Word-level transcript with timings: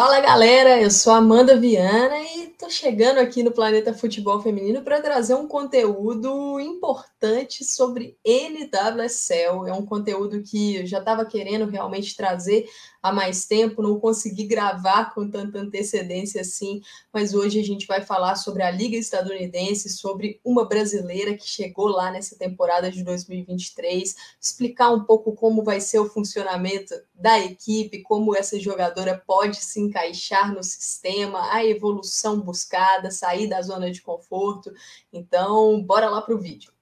Fala 0.00 0.20
galera, 0.20 0.80
eu 0.80 0.92
sou 0.92 1.12
Amanda 1.12 1.56
Viana 1.58 2.20
e 2.20 2.54
tô 2.56 2.70
chegando 2.70 3.18
aqui 3.18 3.42
no 3.42 3.50
Planeta 3.50 3.92
Futebol 3.92 4.40
Feminino 4.40 4.80
para 4.80 5.02
trazer 5.02 5.34
um 5.34 5.48
conteúdo 5.48 6.60
importante 6.60 7.64
sobre 7.64 8.16
NWSL. 8.24 9.66
É 9.66 9.72
um 9.72 9.84
conteúdo 9.84 10.40
que 10.40 10.76
eu 10.76 10.86
já 10.86 11.00
estava 11.00 11.24
querendo 11.24 11.66
realmente 11.66 12.16
trazer 12.16 12.68
há 13.08 13.12
mais 13.12 13.46
tempo, 13.46 13.82
não 13.82 13.98
consegui 13.98 14.44
gravar 14.44 15.14
com 15.14 15.28
tanta 15.28 15.58
antecedência 15.58 16.40
assim, 16.40 16.80
mas 17.12 17.34
hoje 17.34 17.58
a 17.58 17.64
gente 17.64 17.86
vai 17.86 18.02
falar 18.02 18.36
sobre 18.36 18.62
a 18.62 18.70
Liga 18.70 18.96
Estadunidense, 18.96 19.88
sobre 19.88 20.40
uma 20.44 20.66
brasileira 20.66 21.36
que 21.36 21.46
chegou 21.46 21.88
lá 21.88 22.10
nessa 22.10 22.36
temporada 22.36 22.90
de 22.90 23.02
2023, 23.02 24.14
explicar 24.40 24.90
um 24.90 25.04
pouco 25.04 25.32
como 25.32 25.64
vai 25.64 25.80
ser 25.80 25.98
o 25.98 26.08
funcionamento 26.08 26.94
da 27.14 27.38
equipe, 27.40 28.02
como 28.02 28.36
essa 28.36 28.58
jogadora 28.58 29.22
pode 29.26 29.56
se 29.56 29.80
encaixar 29.80 30.54
no 30.54 30.62
sistema, 30.62 31.52
a 31.52 31.64
evolução 31.64 32.40
buscada, 32.40 33.10
sair 33.10 33.48
da 33.48 33.60
zona 33.62 33.90
de 33.90 34.02
conforto. 34.02 34.72
Então, 35.12 35.82
bora 35.82 36.08
lá 36.08 36.22
para 36.22 36.34
o 36.34 36.38
vídeo. 36.38 36.72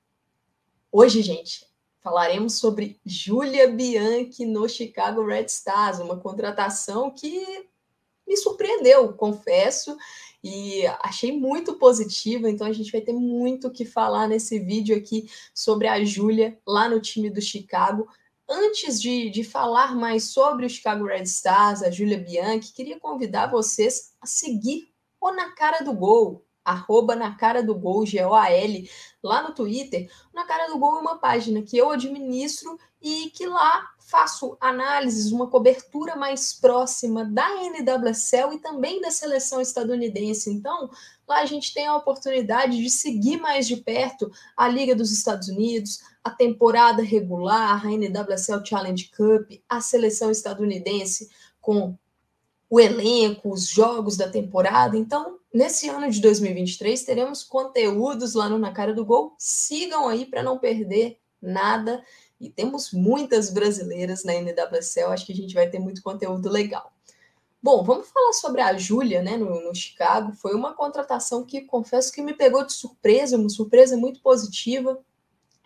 Hoje, 0.90 1.20
gente, 1.22 1.65
falaremos 2.06 2.54
sobre 2.54 3.00
Julia 3.04 3.66
Bianchi 3.66 4.46
no 4.46 4.68
Chicago 4.68 5.26
Red 5.26 5.46
Stars, 5.46 5.98
uma 5.98 6.16
contratação 6.16 7.10
que 7.10 7.66
me 8.24 8.36
surpreendeu, 8.36 9.12
confesso, 9.14 9.96
e 10.42 10.86
achei 11.00 11.36
muito 11.36 11.74
positiva, 11.74 12.48
então 12.48 12.64
a 12.64 12.72
gente 12.72 12.92
vai 12.92 13.00
ter 13.00 13.12
muito 13.12 13.66
o 13.66 13.70
que 13.72 13.84
falar 13.84 14.28
nesse 14.28 14.60
vídeo 14.60 14.96
aqui 14.96 15.28
sobre 15.52 15.88
a 15.88 16.04
Júlia 16.04 16.56
lá 16.64 16.88
no 16.88 17.00
time 17.00 17.28
do 17.28 17.42
Chicago. 17.42 18.06
Antes 18.48 19.02
de, 19.02 19.28
de 19.28 19.42
falar 19.42 19.96
mais 19.96 20.30
sobre 20.30 20.64
o 20.64 20.70
Chicago 20.70 21.06
Red 21.06 21.24
Stars, 21.24 21.82
a 21.82 21.90
Júlia 21.90 22.18
Bianchi, 22.18 22.72
queria 22.72 23.00
convidar 23.00 23.48
vocês 23.48 24.12
a 24.20 24.26
seguir 24.26 24.92
o 25.20 25.32
Na 25.32 25.50
Cara 25.56 25.80
do 25.80 25.92
Gol, 25.92 26.45
arroba 26.66 27.14
na 27.14 27.34
cara 27.36 27.62
do 27.62 27.74
gol, 27.74 28.04
G-O-A-L, 28.04 28.90
lá 29.22 29.42
no 29.42 29.54
Twitter. 29.54 30.10
Na 30.34 30.44
cara 30.44 30.66
do 30.66 30.78
gol 30.78 30.98
é 30.98 31.00
uma 31.00 31.18
página 31.18 31.62
que 31.62 31.78
eu 31.78 31.90
administro 31.90 32.76
e 33.00 33.30
que 33.30 33.46
lá 33.46 33.88
faço 34.00 34.56
análises, 34.60 35.32
uma 35.32 35.48
cobertura 35.48 36.14
mais 36.14 36.52
próxima 36.54 37.24
da 37.24 37.48
NWSL 37.48 38.54
e 38.54 38.58
também 38.60 39.00
da 39.00 39.10
seleção 39.10 39.60
estadunidense. 39.60 40.50
Então, 40.50 40.88
lá 41.26 41.40
a 41.40 41.46
gente 41.46 41.74
tem 41.74 41.86
a 41.86 41.96
oportunidade 41.96 42.80
de 42.80 42.88
seguir 42.88 43.40
mais 43.40 43.66
de 43.66 43.76
perto 43.78 44.30
a 44.56 44.68
Liga 44.68 44.94
dos 44.94 45.10
Estados 45.10 45.48
Unidos, 45.48 46.00
a 46.22 46.30
temporada 46.30 47.02
regular, 47.02 47.84
a 47.84 47.90
NWSL 47.90 48.64
Challenge 48.64 49.10
Cup, 49.10 49.60
a 49.68 49.80
seleção 49.80 50.30
estadunidense 50.30 51.28
com 51.60 51.96
o 52.68 52.80
elenco, 52.80 53.52
os 53.52 53.68
jogos 53.68 54.16
da 54.16 54.28
temporada. 54.28 54.96
Então, 54.96 55.38
nesse 55.52 55.88
ano 55.88 56.10
de 56.10 56.20
2023, 56.20 57.02
teremos 57.04 57.44
conteúdos 57.44 58.34
lá 58.34 58.48
no 58.48 58.58
Na 58.58 58.72
Cara 58.72 58.92
do 58.92 59.04
Gol. 59.04 59.34
Sigam 59.38 60.08
aí 60.08 60.26
para 60.26 60.42
não 60.42 60.58
perder 60.58 61.18
nada. 61.40 62.02
E 62.40 62.50
temos 62.50 62.92
muitas 62.92 63.50
brasileiras 63.50 64.24
na 64.24 64.34
NWSL, 64.34 65.12
acho 65.12 65.24
que 65.24 65.32
a 65.32 65.36
gente 65.36 65.54
vai 65.54 65.70
ter 65.70 65.78
muito 65.78 66.02
conteúdo 66.02 66.50
legal. 66.50 66.92
Bom, 67.62 67.82
vamos 67.82 68.08
falar 68.08 68.32
sobre 68.34 68.60
a 68.60 68.76
Júlia, 68.76 69.22
né, 69.22 69.36
no, 69.36 69.60
no, 69.60 69.74
Chicago. 69.74 70.32
Foi 70.32 70.54
uma 70.54 70.74
contratação 70.74 71.44
que 71.44 71.62
confesso 71.62 72.12
que 72.12 72.22
me 72.22 72.34
pegou 72.34 72.64
de 72.64 72.72
surpresa, 72.72 73.36
uma 73.36 73.48
surpresa 73.48 73.96
muito 73.96 74.20
positiva. 74.20 75.00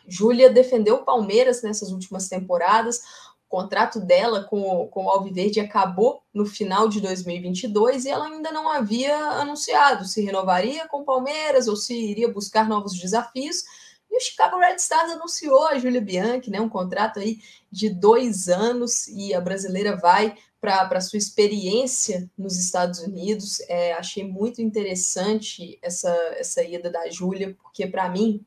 Júlia 0.07 0.49
defendeu 0.49 0.97
o 0.97 1.05
Palmeiras 1.05 1.63
nessas 1.63 1.91
últimas 1.91 2.29
temporadas, 2.29 3.03
contrato 3.51 3.99
dela 3.99 4.45
com, 4.45 4.87
com 4.87 5.07
o 5.07 5.11
Alviverde 5.11 5.59
acabou 5.59 6.23
no 6.33 6.47
final 6.47 6.89
de 6.89 7.01
2022 7.01 8.05
e 8.05 8.09
ela 8.09 8.27
ainda 8.27 8.53
não 8.53 8.71
havia 8.71 9.15
anunciado 9.17 10.05
se 10.05 10.23
renovaria 10.23 10.87
com 10.87 11.01
o 11.01 11.05
Palmeiras 11.05 11.67
ou 11.67 11.75
se 11.75 11.93
iria 11.93 12.33
buscar 12.33 12.69
novos 12.69 12.97
desafios. 12.97 13.65
E 14.09 14.17
o 14.17 14.21
Chicago 14.21 14.57
Red 14.59 14.77
Stars 14.77 15.11
anunciou 15.13 15.67
a 15.67 15.79
Júlia 15.79 16.01
Bianchi, 16.01 16.49
né, 16.49 16.61
um 16.61 16.69
contrato 16.69 17.19
aí 17.19 17.39
de 17.71 17.91
dois 17.91 18.49
anos, 18.49 19.09
e 19.09 19.35
a 19.35 19.41
brasileira 19.41 19.97
vai 19.97 20.37
para 20.61 21.01
sua 21.01 21.17
experiência 21.17 22.31
nos 22.39 22.57
Estados 22.57 23.01
Unidos. 23.01 23.61
É, 23.69 23.93
achei 23.95 24.25
muito 24.25 24.63
interessante 24.63 25.79
essa, 25.83 26.13
essa 26.37 26.63
ida 26.63 26.91
da 26.91 27.09
Júlia, 27.11 27.57
porque 27.63 27.87
para 27.87 28.09
mim 28.09 28.45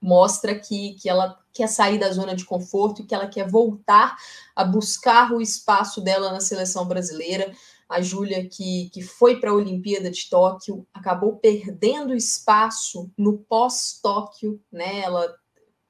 mostra 0.00 0.58
que, 0.58 0.94
que 0.94 1.08
ela 1.08 1.38
quer 1.52 1.68
sair 1.68 1.98
da 1.98 2.10
zona 2.12 2.34
de 2.34 2.44
conforto 2.44 3.02
e 3.02 3.04
que 3.04 3.14
ela 3.14 3.26
quer 3.26 3.48
voltar 3.48 4.16
a 4.54 4.64
buscar 4.64 5.32
o 5.32 5.40
espaço 5.40 6.00
dela 6.00 6.32
na 6.32 6.40
seleção 6.40 6.86
brasileira. 6.86 7.52
A 7.88 8.00
Júlia, 8.00 8.48
que, 8.48 8.90
que 8.90 9.02
foi 9.02 9.40
para 9.40 9.50
a 9.50 9.54
Olimpíada 9.54 10.10
de 10.10 10.28
Tóquio, 10.28 10.86
acabou 10.92 11.36
perdendo 11.36 12.14
espaço 12.14 13.10
no 13.16 13.38
pós-Tóquio, 13.38 14.60
né? 14.70 15.00
Ela, 15.00 15.34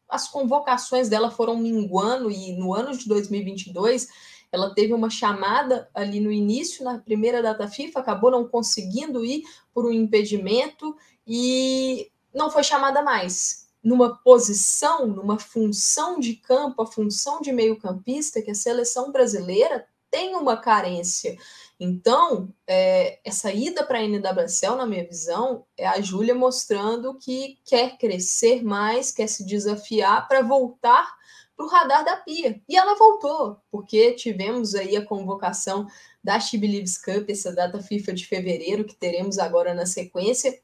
as 0.09 0.29
convocações 0.29 1.09
dela 1.09 1.31
foram 1.31 1.57
minguando 1.59 2.31
e 2.31 2.57
no 2.57 2.73
ano 2.73 2.97
de 2.97 3.07
2022 3.07 4.09
ela 4.51 4.73
teve 4.75 4.95
uma 4.95 5.11
chamada 5.11 5.91
ali 5.93 6.21
no 6.21 6.33
início, 6.33 6.83
na 6.83 6.99
primeira 6.99 7.43
data 7.43 7.69
FIFA, 7.69 8.01
acabou 8.01 8.31
não 8.31 8.49
conseguindo 8.49 9.23
ir 9.23 9.43
por 9.75 9.85
um 9.85 9.93
impedimento 9.93 10.97
e 11.27 12.11
não 12.33 12.51
foi 12.51 12.65
chamada 12.65 13.03
mais 13.03 13.68
numa 13.89 14.19
posição, 14.19 15.07
numa 15.07 15.39
função 15.39 16.21
de 16.21 16.35
campo, 16.35 16.83
a 16.83 16.87
função 16.87 17.41
de 17.41 17.51
meio-campista, 17.51 18.43
que 18.43 18.51
a 18.51 18.55
seleção 18.55 19.11
brasileira 19.11 19.87
tem 20.11 20.37
uma 20.37 20.59
carência. 20.59 21.39
Então, 21.81 22.53
é, 22.67 23.19
essa 23.25 23.51
ida 23.51 23.83
para 23.83 23.99
a 23.99 24.03
NWSL, 24.03 24.77
na 24.77 24.85
minha 24.85 25.07
visão, 25.07 25.65
é 25.75 25.87
a 25.87 26.03
Júlia 26.03 26.35
mostrando 26.35 27.15
que 27.15 27.59
quer 27.65 27.97
crescer 27.97 28.63
mais, 28.63 29.11
quer 29.11 29.27
se 29.27 29.47
desafiar 29.47 30.29
para 30.29 30.43
voltar 30.43 31.11
para 31.57 31.65
o 31.65 31.69
radar 31.71 32.05
da 32.05 32.17
Pia. 32.17 32.61
E 32.69 32.77
ela 32.77 32.95
voltou, 32.95 33.57
porque 33.71 34.13
tivemos 34.13 34.75
aí 34.75 34.99
a 34.99 35.05
convocação 35.05 35.87
da 36.23 36.39
She 36.39 36.59
Believes 36.59 36.99
Cup, 36.99 37.31
essa 37.31 37.55
data 37.55 37.81
FIFA 37.81 38.13
de 38.13 38.27
fevereiro, 38.27 38.85
que 38.85 38.95
teremos 38.95 39.39
agora 39.39 39.73
na 39.73 39.87
sequência, 39.87 40.61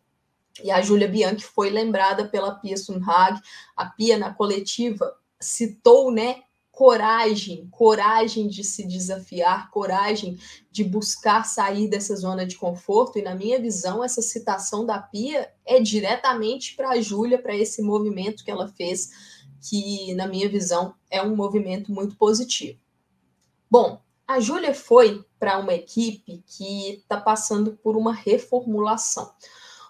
e 0.62 0.70
a 0.70 0.80
Júlia 0.80 1.08
Bianchi 1.08 1.44
foi 1.44 1.70
lembrada 1.70 2.28
pela 2.28 2.54
Pia 2.54 2.76
Sunhag. 2.76 3.40
A 3.76 3.86
Pia, 3.86 4.16
na 4.16 4.32
coletiva, 4.32 5.16
citou, 5.40 6.12
né, 6.12 6.42
coragem, 6.70 7.68
coragem 7.70 8.48
de 8.48 8.64
se 8.64 8.86
desafiar, 8.86 9.70
coragem 9.70 10.38
de 10.70 10.82
buscar 10.82 11.44
sair 11.44 11.88
dessa 11.88 12.14
zona 12.16 12.46
de 12.46 12.56
conforto. 12.56 13.18
E 13.18 13.22
na 13.22 13.34
minha 13.34 13.60
visão, 13.60 14.02
essa 14.02 14.22
citação 14.22 14.84
da 14.84 14.98
Pia 14.98 15.52
é 15.64 15.80
diretamente 15.80 16.74
para 16.74 16.90
a 16.90 17.00
Júlia, 17.00 17.40
para 17.40 17.54
esse 17.54 17.82
movimento 17.82 18.44
que 18.44 18.50
ela 18.50 18.68
fez, 18.68 19.10
que 19.60 20.14
na 20.14 20.26
minha 20.26 20.48
visão 20.48 20.94
é 21.10 21.22
um 21.22 21.34
movimento 21.34 21.92
muito 21.92 22.16
positivo. 22.16 22.78
Bom, 23.70 24.00
a 24.26 24.40
Júlia 24.40 24.74
foi 24.74 25.24
para 25.38 25.58
uma 25.58 25.74
equipe 25.74 26.42
que 26.46 26.94
está 26.94 27.20
passando 27.20 27.78
por 27.82 27.96
uma 27.96 28.12
reformulação. 28.12 29.32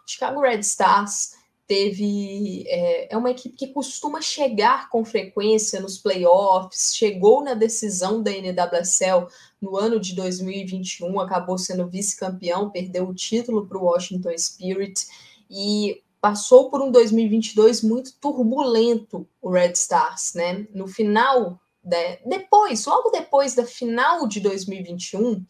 Chicago 0.07 0.41
Red 0.41 0.61
Stars 0.61 1.35
teve 1.67 2.65
é, 2.67 3.15
é, 3.15 3.17
uma 3.17 3.31
equipe 3.31 3.57
que 3.57 3.69
costuma 3.69 4.21
chegar 4.21 4.91
com 4.91 5.05
frequência 5.05 5.81
nos 5.81 5.97
playoffs, 5.97 6.95
chegou 6.95 7.43
na 7.43 7.55
decisão 7.55 8.23
da 8.23 8.31
NWSL 8.31 9.27
no 9.61 9.77
ano 9.77 9.99
de 9.99 10.15
2021, 10.15 11.19
acabou 11.21 11.57
sendo 11.57 11.89
vice-campeão, 11.89 12.71
perdeu 12.71 13.09
o 13.09 13.15
título 13.15 13.67
para 13.67 13.79
o 13.79 13.85
Washington 13.85 14.37
Spirit 14.37 15.07
e 15.51 16.03
passou 16.21 16.71
por 16.71 16.83
um 16.83 16.91
2022 16.91 17.83
muito 17.83 18.15
turbulento 18.21 19.27
o 19.41 19.51
Red 19.51 19.73
Stars, 19.73 20.35
né? 20.35 20.67
No 20.75 20.87
final, 20.87 21.59
de, 21.83 22.19
depois, 22.27 22.85
logo 22.87 23.11
depois 23.11 23.55
da 23.55 23.65
final 23.65 24.27
de 24.27 24.41
2021, 24.41 25.45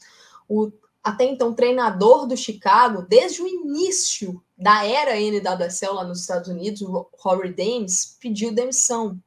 o 0.49 0.71
até 1.05 1.25
então 1.25 1.55
treinador 1.55 2.27
do 2.27 2.35
Chicago, 2.35 3.03
desde 3.03 3.43
o 3.43 3.47
início 3.47 4.43
da 4.57 4.87
era 4.87 5.21
NWSL 5.21 5.93
lá 5.93 6.05
nos 6.05 6.23
Estados 6.23 6.49
Unidos, 6.49 6.81
o 6.81 7.07
Rory 7.19 7.53
Dames, 7.53 8.17
pediu 8.19 8.55
demissão. 8.55 9.21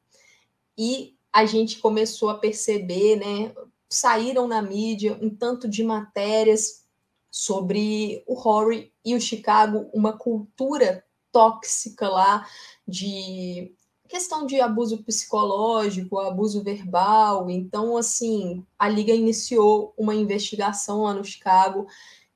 E 0.76 1.14
a 1.32 1.46
gente 1.46 1.78
começou 1.78 2.30
a 2.30 2.38
perceber, 2.38 3.16
né? 3.16 3.54
Saíram 3.88 4.48
na 4.48 4.60
mídia 4.60 5.16
um 5.22 5.30
tanto 5.30 5.68
de 5.68 5.84
matérias 5.84 6.84
sobre 7.30 8.24
o 8.26 8.34
Rory 8.34 8.92
e 9.04 9.14
o 9.14 9.20
Chicago, 9.20 9.88
uma 9.94 10.12
cultura 10.12 11.04
tóxica 11.30 12.08
lá 12.08 12.44
de 12.86 13.72
questão 14.08 14.46
de 14.46 14.60
abuso 14.60 15.04
psicológico, 15.04 16.18
abuso 16.18 16.62
verbal. 16.62 17.48
Então, 17.50 17.96
assim, 17.96 18.64
a 18.78 18.88
liga 18.88 19.12
iniciou 19.12 19.92
uma 19.96 20.14
investigação 20.14 21.02
lá 21.02 21.14
no 21.14 21.24
Chicago 21.24 21.86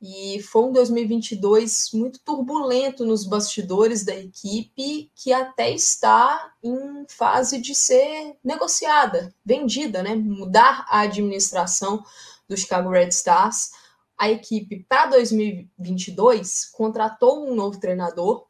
e 0.05 0.43
foi 0.43 0.65
um 0.65 0.73
2022 0.73 1.91
muito 1.95 2.19
turbulento 2.25 3.07
nos 3.07 3.25
bastidores 3.25 4.05
da 4.05 4.15
equipe, 4.17 5.11
que 5.15 5.33
até 5.33 5.71
está 5.71 6.53
em 6.61 7.07
fase 7.09 7.61
de 7.61 7.73
ser 7.73 8.37
negociada, 8.43 9.33
vendida, 9.45 10.03
né? 10.03 10.17
Mudar 10.17 10.85
a 10.89 11.03
administração 11.03 12.03
do 12.49 12.57
Chicago 12.57 12.91
Red 12.91 13.09
Stars. 13.09 13.71
a 14.19 14.31
equipe 14.31 14.85
para 14.89 15.07
2022 15.07 16.67
contratou 16.67 17.49
um 17.49 17.55
novo 17.55 17.81
treinador, 17.81 18.47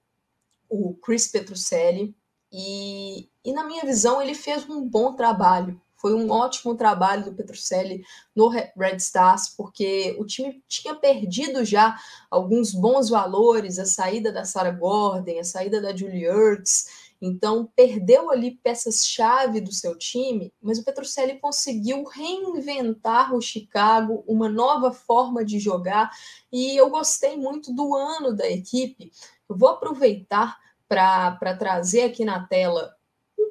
o 0.68 0.94
Chris 0.94 1.28
Petrucelli, 1.28 2.14
e, 2.52 3.28
e 3.44 3.52
na 3.52 3.64
minha 3.64 3.84
visão 3.84 4.20
ele 4.20 4.34
fez 4.34 4.68
um 4.68 4.86
bom 4.86 5.14
trabalho. 5.14 5.80
Foi 5.96 6.14
um 6.14 6.30
ótimo 6.30 6.74
trabalho 6.74 7.24
do 7.24 7.32
Petrucelli 7.32 8.04
no 8.34 8.48
Red 8.48 8.96
Stars, 8.96 9.54
porque 9.56 10.16
o 10.18 10.26
time 10.26 10.60
tinha 10.66 10.96
perdido 10.96 11.64
já 11.64 11.96
alguns 12.28 12.72
bons 12.72 13.08
valores, 13.08 13.78
a 13.78 13.86
saída 13.86 14.32
da 14.32 14.44
Sarah 14.44 14.72
Gordon, 14.72 15.38
a 15.38 15.44
saída 15.44 15.80
da 15.80 15.94
Julie 15.94 16.24
Ertz, 16.24 16.88
então 17.22 17.70
perdeu 17.76 18.32
ali 18.32 18.50
peças-chave 18.50 19.60
do 19.60 19.72
seu 19.72 19.96
time, 19.96 20.52
mas 20.60 20.78
o 20.78 20.84
Petrucelli 20.84 21.38
conseguiu 21.38 22.02
reinventar 22.02 23.32
o 23.32 23.40
Chicago, 23.40 24.24
uma 24.26 24.48
nova 24.48 24.92
forma 24.92 25.44
de 25.44 25.60
jogar, 25.60 26.10
e 26.50 26.76
eu 26.76 26.90
gostei 26.90 27.36
muito 27.36 27.72
do 27.72 27.94
ano 27.94 28.34
da 28.34 28.50
equipe. 28.50 29.12
Eu 29.48 29.56
vou 29.56 29.68
aproveitar 29.68 30.58
para 30.92 31.56
trazer 31.56 32.02
aqui 32.02 32.24
na 32.24 32.46
tela 32.46 32.94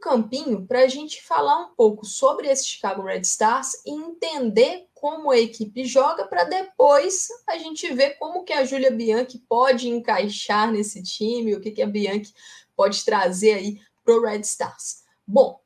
campinho 0.01 0.65
para 0.65 0.79
a 0.79 0.87
gente 0.87 1.21
falar 1.21 1.57
um 1.59 1.75
pouco 1.75 2.05
sobre 2.05 2.47
esse 2.47 2.67
Chicago 2.67 3.03
Red 3.03 3.21
Stars 3.21 3.73
e 3.85 3.91
entender 3.91 4.87
como 4.95 5.29
a 5.31 5.37
equipe 5.37 5.85
joga 5.85 6.25
para 6.25 6.43
depois 6.43 7.27
a 7.47 7.57
gente 7.57 7.93
ver 7.93 8.17
como 8.17 8.43
que 8.43 8.51
a 8.51 8.65
Júlia 8.65 8.91
Bianchi 8.91 9.37
pode 9.47 9.87
encaixar 9.87 10.71
nesse 10.71 11.03
time, 11.03 11.55
o 11.55 11.61
que, 11.61 11.71
que 11.71 11.83
a 11.83 11.87
Bianchi 11.87 12.33
pode 12.75 13.05
trazer 13.05 13.53
aí 13.53 13.79
para 14.03 14.15
o 14.15 14.21
Red 14.21 14.41
Stars. 14.41 15.03
Bom, 15.25 15.61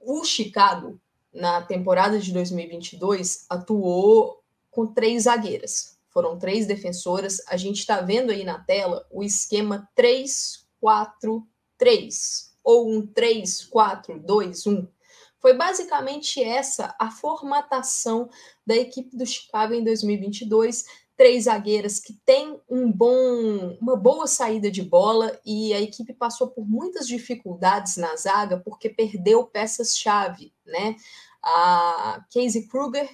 o 0.00 0.24
Chicago, 0.24 0.98
na 1.32 1.60
temporada 1.60 2.18
de 2.18 2.32
2022, 2.32 3.44
atuou 3.48 4.42
com 4.70 4.86
três 4.86 5.24
zagueiras. 5.24 5.98
Foram 6.08 6.38
três 6.38 6.66
defensoras. 6.66 7.42
A 7.46 7.56
gente 7.56 7.80
está 7.80 8.00
vendo 8.00 8.30
aí 8.30 8.42
na 8.42 8.58
tela 8.58 9.06
o 9.10 9.22
esquema 9.22 9.88
3-4-3 10.82 12.50
ou 12.62 12.90
um 12.90 13.06
3, 13.06 13.64
4, 13.66 14.18
2, 14.20 14.66
1. 14.66 14.88
Foi 15.40 15.54
basicamente 15.54 16.42
essa 16.42 16.94
a 16.98 17.10
formatação 17.10 18.28
da 18.66 18.76
equipe 18.76 19.16
do 19.16 19.24
Chicago 19.24 19.72
em 19.72 19.82
2022. 19.82 20.84
Três 21.16 21.44
zagueiras 21.44 21.98
que 21.98 22.14
têm 22.24 22.60
um 22.68 22.90
bom, 22.90 23.76
uma 23.80 23.96
boa 23.96 24.26
saída 24.26 24.70
de 24.70 24.82
bola 24.82 25.38
e 25.44 25.72
a 25.72 25.80
equipe 25.80 26.12
passou 26.14 26.48
por 26.48 26.66
muitas 26.66 27.06
dificuldades 27.06 27.96
na 27.96 28.14
zaga 28.16 28.58
porque 28.58 28.88
perdeu 28.88 29.44
peças-chave, 29.46 30.52
né? 30.64 30.96
A 31.42 32.24
Casey 32.32 32.66
Kruger 32.68 33.08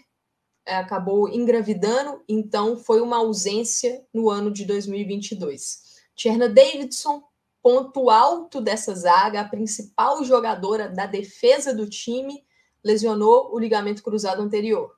é, 0.64 0.76
acabou 0.76 1.28
engravidando, 1.28 2.22
então 2.28 2.76
foi 2.76 3.00
uma 3.00 3.18
ausência 3.18 4.04
no 4.12 4.28
ano 4.28 4.52
de 4.52 4.64
2022. 4.64 5.82
Tierna 6.14 6.48
Davidson 6.48 7.22
ponto 7.66 8.10
alto 8.10 8.60
dessa 8.60 8.94
zaga, 8.94 9.40
a 9.40 9.48
principal 9.48 10.22
jogadora 10.24 10.88
da 10.88 11.04
defesa 11.04 11.74
do 11.74 11.90
time, 11.90 12.46
lesionou 12.84 13.52
o 13.52 13.58
ligamento 13.58 14.04
cruzado 14.04 14.40
anterior. 14.40 14.94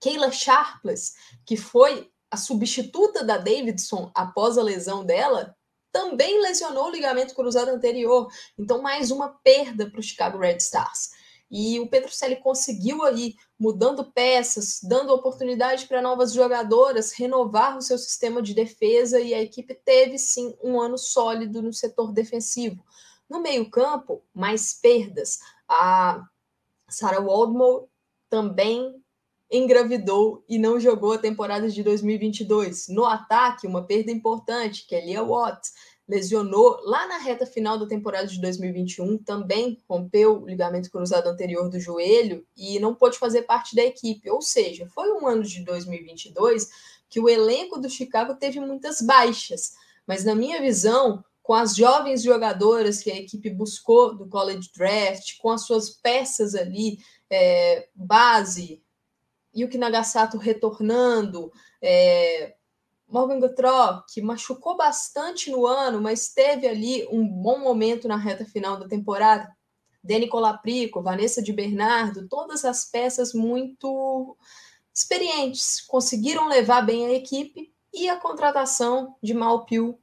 Keila 0.00 0.32
Sharpless, 0.32 1.12
que 1.46 1.56
foi 1.56 2.10
a 2.28 2.36
substituta 2.36 3.22
da 3.22 3.38
Davidson 3.38 4.10
após 4.16 4.58
a 4.58 4.64
lesão 4.64 5.04
dela, 5.04 5.56
também 5.92 6.42
lesionou 6.42 6.86
o 6.86 6.90
ligamento 6.90 7.36
cruzado 7.36 7.70
anterior. 7.70 8.26
Então, 8.58 8.82
mais 8.82 9.12
uma 9.12 9.28
perda 9.28 9.88
para 9.88 10.00
o 10.00 10.02
Chicago 10.02 10.38
Red 10.38 10.56
Stars. 10.56 11.10
E 11.54 11.78
o 11.78 11.86
Petrucelli 11.86 12.36
conseguiu 12.36 13.02
aí, 13.02 13.34
mudando 13.60 14.10
peças, 14.10 14.80
dando 14.82 15.12
oportunidade 15.12 15.86
para 15.86 16.00
novas 16.00 16.32
jogadoras, 16.32 17.12
renovar 17.12 17.76
o 17.76 17.82
seu 17.82 17.98
sistema 17.98 18.40
de 18.40 18.54
defesa 18.54 19.20
e 19.20 19.34
a 19.34 19.42
equipe 19.42 19.74
teve 19.74 20.18
sim 20.18 20.56
um 20.64 20.80
ano 20.80 20.96
sólido 20.96 21.60
no 21.60 21.70
setor 21.70 22.10
defensivo. 22.10 22.82
No 23.28 23.40
meio-campo, 23.40 24.22
mais 24.34 24.72
perdas. 24.72 25.40
A 25.68 26.24
Sarah 26.88 27.20
Waldmore 27.20 27.84
também 28.30 29.02
engravidou 29.50 30.42
e 30.48 30.58
não 30.58 30.80
jogou 30.80 31.12
a 31.12 31.18
temporada 31.18 31.68
de 31.68 31.82
2022. 31.82 32.88
No 32.88 33.04
ataque, 33.04 33.66
uma 33.66 33.86
perda 33.86 34.10
importante, 34.10 34.86
que 34.86 34.94
é 34.94 35.04
Lia 35.04 35.22
Watts 35.22 35.72
lesionou 36.12 36.78
lá 36.82 37.06
na 37.06 37.16
reta 37.16 37.46
final 37.46 37.78
da 37.78 37.86
temporada 37.86 38.26
de 38.26 38.38
2021, 38.38 39.16
também 39.16 39.82
rompeu 39.88 40.42
o 40.42 40.46
ligamento 40.46 40.90
cruzado 40.90 41.26
anterior 41.26 41.70
do 41.70 41.80
joelho 41.80 42.46
e 42.54 42.78
não 42.78 42.94
pôde 42.94 43.18
fazer 43.18 43.42
parte 43.42 43.74
da 43.74 43.82
equipe. 43.82 44.28
Ou 44.28 44.42
seja, 44.42 44.86
foi 44.94 45.10
um 45.10 45.26
ano 45.26 45.42
de 45.42 45.64
2022 45.64 46.68
que 47.08 47.18
o 47.18 47.30
elenco 47.30 47.80
do 47.80 47.88
Chicago 47.88 48.34
teve 48.34 48.60
muitas 48.60 49.00
baixas. 49.00 49.72
Mas 50.06 50.22
na 50.22 50.34
minha 50.34 50.60
visão, 50.60 51.24
com 51.42 51.54
as 51.54 51.74
jovens 51.74 52.22
jogadoras 52.22 53.02
que 53.02 53.10
a 53.10 53.16
equipe 53.16 53.48
buscou 53.48 54.14
do 54.14 54.28
college 54.28 54.70
draft, 54.76 55.38
com 55.38 55.48
as 55.48 55.62
suas 55.62 55.88
peças 55.88 56.54
ali, 56.54 56.98
é, 57.30 57.88
base, 57.94 58.82
Yuki 59.56 59.78
Nagasato 59.78 60.36
retornando, 60.36 61.50
é, 61.80 62.54
Morgan 63.12 63.38
Gautreau, 63.40 64.02
que 64.08 64.22
machucou 64.22 64.76
bastante 64.76 65.50
no 65.50 65.66
ano, 65.66 66.00
mas 66.00 66.32
teve 66.32 66.66
ali 66.66 67.06
um 67.12 67.28
bom 67.28 67.58
momento 67.58 68.08
na 68.08 68.16
reta 68.16 68.44
final 68.44 68.78
da 68.78 68.88
temporada. 68.88 69.54
Dani 70.02 70.26
Colaprico, 70.26 71.02
Vanessa 71.02 71.42
de 71.42 71.52
Bernardo, 71.52 72.26
todas 72.26 72.64
as 72.64 72.86
peças 72.86 73.34
muito 73.34 74.36
experientes, 74.94 75.80
conseguiram 75.82 76.48
levar 76.48 76.82
bem 76.82 77.06
a 77.06 77.12
equipe 77.12 77.72
e 77.92 78.08
a 78.08 78.18
contratação 78.18 79.14
de 79.22 79.34
Malpil. 79.34 80.00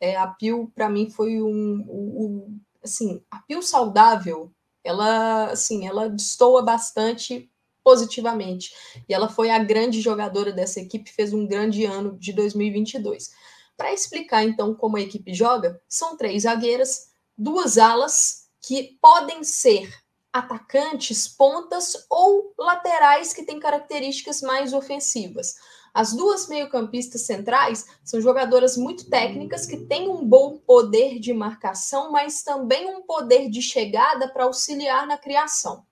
É, 0.00 0.16
a 0.16 0.28
Pil, 0.28 0.70
para 0.74 0.88
mim, 0.88 1.10
foi 1.10 1.42
um, 1.42 1.48
um, 1.48 2.24
um, 2.24 2.60
assim, 2.82 3.22
a 3.30 3.38
Pil 3.40 3.60
saudável, 3.60 4.52
ela, 4.82 5.46
assim, 5.46 5.86
ela 5.86 6.08
destoa 6.08 6.62
bastante 6.62 7.51
positivamente. 7.82 8.72
E 9.08 9.14
ela 9.14 9.28
foi 9.28 9.50
a 9.50 9.58
grande 9.58 10.00
jogadora 10.00 10.52
dessa 10.52 10.80
equipe, 10.80 11.12
fez 11.12 11.32
um 11.32 11.46
grande 11.46 11.84
ano 11.84 12.16
de 12.18 12.32
2022. 12.32 13.30
Para 13.76 13.92
explicar 13.92 14.44
então 14.44 14.74
como 14.74 14.96
a 14.96 15.00
equipe 15.00 15.34
joga, 15.34 15.80
são 15.88 16.16
três 16.16 16.42
zagueiras, 16.42 17.12
duas 17.36 17.78
alas 17.78 18.48
que 18.60 18.96
podem 19.00 19.42
ser 19.42 19.92
atacantes, 20.32 21.28
pontas 21.28 22.06
ou 22.08 22.54
laterais 22.58 23.34
que 23.34 23.42
têm 23.42 23.60
características 23.60 24.40
mais 24.40 24.72
ofensivas. 24.72 25.56
As 25.92 26.14
duas 26.14 26.48
meio-campistas 26.48 27.22
centrais 27.22 27.84
são 28.02 28.18
jogadoras 28.18 28.78
muito 28.78 29.10
técnicas 29.10 29.66
que 29.66 29.76
têm 29.76 30.08
um 30.08 30.24
bom 30.24 30.56
poder 30.56 31.18
de 31.18 31.34
marcação, 31.34 32.10
mas 32.10 32.42
também 32.42 32.86
um 32.86 33.02
poder 33.02 33.50
de 33.50 33.60
chegada 33.60 34.26
para 34.28 34.44
auxiliar 34.44 35.06
na 35.06 35.18
criação 35.18 35.84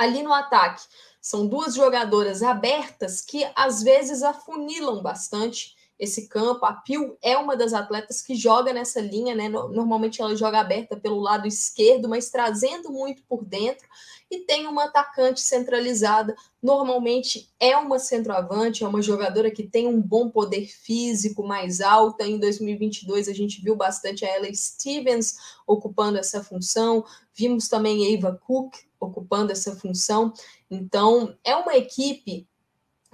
ali 0.00 0.22
no 0.22 0.32
ataque. 0.32 0.82
São 1.20 1.46
duas 1.46 1.74
jogadoras 1.74 2.42
abertas 2.42 3.20
que 3.20 3.46
às 3.54 3.82
vezes 3.82 4.22
afunilam 4.22 5.02
bastante 5.02 5.76
esse 5.98 6.26
campo. 6.26 6.64
A 6.64 6.72
Pio 6.72 7.18
é 7.20 7.36
uma 7.36 7.54
das 7.54 7.74
atletas 7.74 8.22
que 8.22 8.34
joga 8.34 8.72
nessa 8.72 9.02
linha, 9.02 9.34
né? 9.34 9.50
Normalmente 9.50 10.22
ela 10.22 10.34
joga 10.34 10.58
aberta 10.58 10.96
pelo 10.96 11.20
lado 11.20 11.46
esquerdo, 11.46 12.08
mas 12.08 12.30
trazendo 12.30 12.90
muito 12.90 13.22
por 13.24 13.44
dentro. 13.44 13.86
E 14.30 14.38
tem 14.38 14.66
uma 14.66 14.84
atacante 14.84 15.42
centralizada. 15.42 16.34
Normalmente 16.62 17.50
é 17.60 17.76
uma 17.76 17.98
centroavante, 17.98 18.82
é 18.82 18.88
uma 18.88 19.02
jogadora 19.02 19.50
que 19.50 19.64
tem 19.64 19.86
um 19.86 20.00
bom 20.00 20.30
poder 20.30 20.66
físico 20.66 21.42
mais 21.42 21.82
alta. 21.82 22.26
Em 22.26 22.38
2022 22.38 23.28
a 23.28 23.34
gente 23.34 23.60
viu 23.60 23.76
bastante 23.76 24.24
a 24.24 24.28
Ella 24.34 24.48
Stevens 24.54 25.36
ocupando 25.66 26.16
essa 26.16 26.42
função. 26.42 27.04
Vimos 27.34 27.68
também 27.68 28.14
Eva 28.14 28.40
Cook 28.46 28.74
ocupando 29.00 29.50
essa 29.50 29.74
função. 29.74 30.32
Então, 30.70 31.36
é 31.42 31.56
uma 31.56 31.74
equipe 31.76 32.46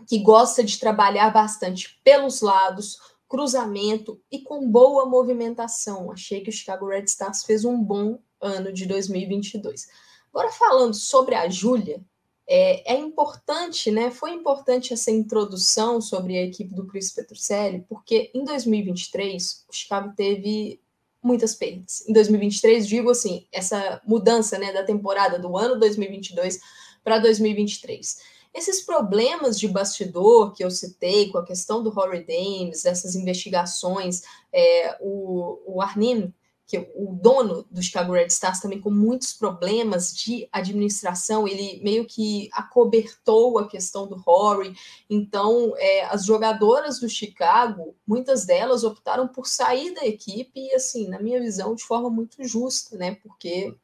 que 0.06 0.18
gosta 0.18 0.62
de 0.62 0.78
trabalhar 0.78 1.30
bastante 1.30 2.00
pelos 2.04 2.40
lados, 2.42 2.98
cruzamento 3.28 4.20
e 4.30 4.40
com 4.40 4.70
boa 4.70 5.06
movimentação. 5.06 6.12
Achei 6.12 6.40
que 6.40 6.50
o 6.50 6.52
Chicago 6.52 6.88
Red 6.88 7.04
Stars 7.04 7.44
fez 7.44 7.64
um 7.64 7.82
bom 7.82 8.18
ano 8.40 8.72
de 8.72 8.86
2022. 8.86 9.88
Agora, 10.32 10.52
falando 10.52 10.94
sobre 10.94 11.34
a 11.34 11.48
Júlia, 11.48 12.04
é, 12.48 12.94
é, 12.94 12.98
importante, 12.98 13.90
né? 13.90 14.10
Foi 14.10 14.32
importante 14.32 14.92
essa 14.92 15.10
introdução 15.10 16.00
sobre 16.00 16.38
a 16.38 16.42
equipe 16.42 16.74
do 16.74 16.86
Chris 16.86 17.10
Petrucelli, 17.10 17.84
porque 17.88 18.30
em 18.32 18.44
2023 18.44 19.66
o 19.68 19.72
Chicago 19.72 20.12
teve 20.14 20.80
muitas 21.26 21.54
perdas. 21.54 22.06
Em 22.08 22.12
2023, 22.12 22.86
digo 22.86 23.10
assim, 23.10 23.46
essa 23.52 24.00
mudança 24.06 24.58
né, 24.58 24.72
da 24.72 24.84
temporada 24.84 25.38
do 25.38 25.56
ano 25.58 25.78
2022 25.78 26.60
para 27.02 27.18
2023. 27.18 28.36
Esses 28.54 28.80
problemas 28.80 29.58
de 29.58 29.68
bastidor 29.68 30.54
que 30.54 30.64
eu 30.64 30.70
citei, 30.70 31.28
com 31.30 31.38
a 31.38 31.44
questão 31.44 31.82
do 31.82 31.90
Rory 31.90 32.24
Dames, 32.24 32.86
essas 32.86 33.14
investigações, 33.14 34.22
é, 34.52 34.96
o, 35.00 35.58
o 35.66 35.82
Arnim 35.82 36.32
que 36.66 36.78
o 36.96 37.16
dono 37.22 37.64
do 37.70 37.80
Chicago 37.80 38.12
Red 38.12 38.26
Stars 38.26 38.60
também 38.60 38.80
com 38.80 38.90
muitos 38.90 39.32
problemas 39.32 40.12
de 40.12 40.48
administração, 40.50 41.46
ele 41.46 41.80
meio 41.82 42.04
que 42.04 42.48
acobertou 42.52 43.58
a 43.58 43.68
questão 43.68 44.08
do 44.08 44.16
Rory. 44.16 44.74
Então, 45.08 45.74
é, 45.76 46.04
as 46.06 46.24
jogadoras 46.24 46.98
do 46.98 47.08
Chicago, 47.08 47.94
muitas 48.04 48.44
delas 48.44 48.82
optaram 48.82 49.28
por 49.28 49.46
sair 49.46 49.94
da 49.94 50.04
equipe 50.04 50.60
e, 50.60 50.74
assim, 50.74 51.08
na 51.08 51.20
minha 51.20 51.40
visão, 51.40 51.74
de 51.74 51.84
forma 51.84 52.10
muito 52.10 52.42
justa, 52.42 52.96
né? 52.96 53.14
Porque 53.22 53.76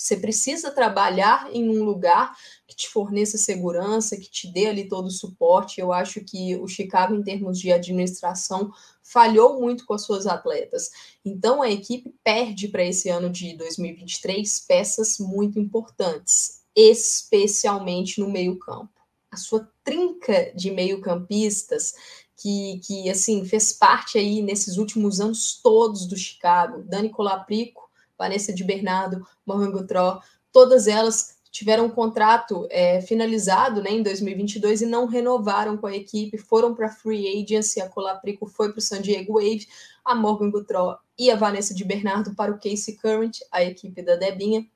você 0.00 0.16
precisa 0.16 0.70
trabalhar 0.70 1.50
em 1.52 1.68
um 1.68 1.84
lugar 1.84 2.34
que 2.66 2.74
te 2.74 2.88
forneça 2.88 3.36
segurança, 3.36 4.16
que 4.16 4.30
te 4.30 4.50
dê 4.50 4.66
ali 4.66 4.88
todo 4.88 5.08
o 5.08 5.10
suporte. 5.10 5.78
Eu 5.78 5.92
acho 5.92 6.24
que 6.24 6.56
o 6.56 6.66
Chicago, 6.66 7.14
em 7.14 7.22
termos 7.22 7.58
de 7.58 7.70
administração, 7.70 8.72
falhou 9.02 9.60
muito 9.60 9.84
com 9.84 9.92
as 9.92 10.02
suas 10.02 10.26
atletas. 10.26 10.90
Então, 11.22 11.60
a 11.60 11.70
equipe 11.70 12.14
perde 12.24 12.68
para 12.68 12.82
esse 12.82 13.10
ano 13.10 13.28
de 13.28 13.54
2023 13.58 14.60
peças 14.60 15.18
muito 15.18 15.58
importantes, 15.58 16.62
especialmente 16.74 18.20
no 18.20 18.30
meio-campo. 18.30 18.98
A 19.30 19.36
sua 19.36 19.70
trinca 19.84 20.50
de 20.56 20.70
meio-campistas 20.70 21.92
que, 22.38 22.80
que 22.86 23.10
assim 23.10 23.44
fez 23.44 23.70
parte 23.70 24.16
aí 24.16 24.40
nesses 24.40 24.78
últimos 24.78 25.20
anos 25.20 25.60
todos 25.62 26.06
do 26.06 26.16
Chicago, 26.16 26.82
Dani 26.84 27.10
Colaprico, 27.10 27.89
Vanessa 28.20 28.52
de 28.52 28.62
Bernardo, 28.62 29.26
Morgan 29.46 29.70
Gutró, 29.70 30.20
todas 30.52 30.86
elas 30.86 31.38
tiveram 31.50 31.86
um 31.86 31.90
contrato 31.90 32.68
é, 32.70 33.00
finalizado 33.00 33.82
né, 33.82 33.92
em 33.92 34.02
2022 34.02 34.82
e 34.82 34.86
não 34.86 35.06
renovaram 35.06 35.78
com 35.78 35.86
a 35.86 35.96
equipe, 35.96 36.36
foram 36.36 36.74
para 36.74 36.90
free 36.90 37.42
agency, 37.42 37.80
a 37.80 37.88
Colaprico 37.88 38.46
foi 38.46 38.70
para 38.70 38.78
o 38.78 38.82
San 38.82 39.00
Diego 39.00 39.32
Wave, 39.32 39.66
a 40.04 40.14
Morgan 40.14 40.50
Gutró 40.50 40.98
e 41.18 41.30
a 41.30 41.36
Vanessa 41.36 41.74
de 41.74 41.82
Bernardo 41.82 42.34
para 42.34 42.52
o 42.52 42.58
Casey 42.58 42.94
Current, 42.96 43.38
a 43.50 43.64
equipe 43.64 44.02
da 44.02 44.16
Debinha. 44.16 44.66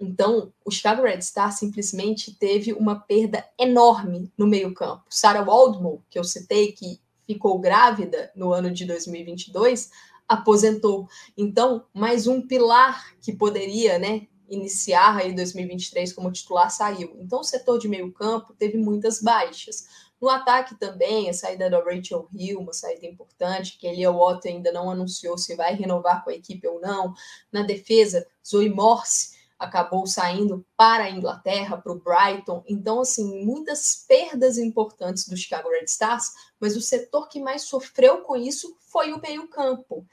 Então, 0.00 0.50
o 0.64 0.70
Chicago 0.70 1.02
Red 1.02 1.20
Star 1.20 1.52
simplesmente 1.52 2.34
teve 2.34 2.72
uma 2.72 2.98
perda 2.98 3.44
enorme 3.58 4.32
no 4.38 4.46
meio-campo. 4.46 5.04
Sarah 5.10 5.44
Waldman, 5.44 5.98
que 6.08 6.18
eu 6.18 6.24
citei, 6.24 6.72
que 6.72 6.98
ficou 7.26 7.58
grávida 7.58 8.32
no 8.34 8.52
ano 8.52 8.70
de 8.70 8.86
2022, 8.86 9.90
aposentou. 10.30 11.08
Então, 11.36 11.84
mais 11.92 12.28
um 12.28 12.40
pilar 12.40 13.16
que 13.20 13.32
poderia, 13.32 13.98
né, 13.98 14.28
iniciar 14.48 15.16
aí 15.16 15.34
2023 15.34 16.12
como 16.12 16.30
titular 16.30 16.70
saiu. 16.70 17.16
Então, 17.18 17.40
o 17.40 17.44
setor 17.44 17.80
de 17.80 17.88
meio-campo 17.88 18.54
teve 18.54 18.78
muitas 18.78 19.20
baixas. 19.20 19.88
No 20.20 20.28
ataque 20.28 20.76
também, 20.76 21.28
a 21.28 21.32
saída 21.32 21.68
da 21.68 21.82
Rachel 21.82 22.28
Hill, 22.32 22.60
uma 22.60 22.72
saída 22.72 23.06
importante, 23.06 23.76
que 23.76 23.88
Elia 23.88 24.12
Watt 24.12 24.46
ainda 24.46 24.70
não 24.70 24.88
anunciou 24.88 25.36
se 25.36 25.56
vai 25.56 25.74
renovar 25.74 26.22
com 26.22 26.30
a 26.30 26.34
equipe 26.34 26.64
ou 26.68 26.80
não. 26.80 27.12
Na 27.50 27.62
defesa, 27.62 28.24
Zoe 28.46 28.68
Morse 28.68 29.40
acabou 29.58 30.06
saindo 30.06 30.64
para 30.76 31.04
a 31.04 31.10
Inglaterra, 31.10 31.76
para 31.76 31.92
o 31.92 32.00
Brighton. 32.00 32.62
Então, 32.68 33.00
assim, 33.00 33.44
muitas 33.44 34.06
perdas 34.06 34.58
importantes 34.58 35.28
do 35.28 35.36
Chicago 35.36 35.68
Red 35.68 35.84
Stars, 35.84 36.30
mas 36.60 36.76
o 36.76 36.80
setor 36.80 37.28
que 37.28 37.40
mais 37.40 37.62
sofreu 37.62 38.22
com 38.22 38.36
isso 38.36 38.76
foi 38.80 39.12
o 39.12 39.20
meio-campo. 39.20 40.06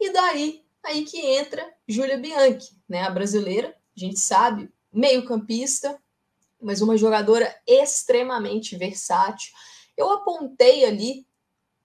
E 0.00 0.12
daí, 0.12 0.64
aí 0.82 1.04
que 1.04 1.18
entra 1.18 1.72
Júlia 1.88 2.18
Bianchi, 2.18 2.76
né? 2.88 3.02
A 3.02 3.10
brasileira, 3.10 3.76
a 3.96 4.00
gente 4.00 4.18
sabe, 4.18 4.72
meio-campista, 4.92 6.00
mas 6.60 6.80
uma 6.80 6.96
jogadora 6.96 7.54
extremamente 7.66 8.76
versátil. 8.76 9.52
Eu 9.96 10.10
apontei 10.10 10.84
ali 10.84 11.26